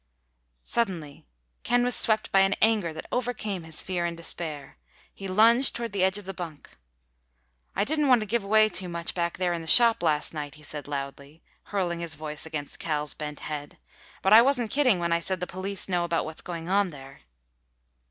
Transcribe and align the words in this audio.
Suddenly 0.63 1.27
Ken 1.61 1.83
was 1.83 1.95
swept 1.95 2.31
by 2.31 2.39
an 2.39 2.55
anger 2.59 2.91
that 2.91 3.05
overcame 3.11 3.61
his 3.61 3.81
fear 3.81 4.03
and 4.03 4.17
despair. 4.17 4.79
He 5.13 5.27
lunged 5.27 5.75
toward 5.75 5.91
the 5.91 6.03
edge 6.03 6.17
of 6.17 6.25
the 6.25 6.33
bunk. 6.33 6.71
"I 7.75 7.83
didn't 7.83 8.07
want 8.07 8.21
to 8.21 8.25
give 8.25 8.43
away 8.43 8.67
too 8.67 8.89
much 8.89 9.13
back 9.13 9.37
there 9.37 9.53
in 9.53 9.61
the 9.61 9.67
shop 9.67 10.01
last 10.01 10.33
night," 10.33 10.55
he 10.55 10.63
said 10.63 10.87
loudly, 10.87 11.43
hurling 11.65 11.99
his 11.99 12.15
voice 12.15 12.47
against 12.47 12.79
Cal's 12.79 13.13
bent 13.13 13.41
head, 13.41 13.77
"but 14.23 14.33
I 14.33 14.41
wasn't 14.41 14.71
kidding 14.71 14.97
when 14.97 15.13
I 15.13 15.19
said 15.19 15.39
the 15.39 15.45
police 15.45 15.87
know 15.87 16.03
about 16.03 16.25
what's 16.25 16.41
going 16.41 16.67
on 16.67 16.89
there." 16.89 17.19